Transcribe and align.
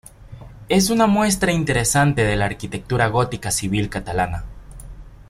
Es 0.67 0.89
una 0.89 1.05
muestra 1.05 1.51
interesante 1.51 2.23
de 2.23 2.35
la 2.35 2.45
arquitectura 2.45 3.05
gótica 3.09 3.51
civil 3.51 3.87
catalana. 3.87 4.45